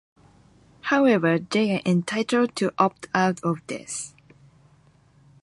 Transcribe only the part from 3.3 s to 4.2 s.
of this.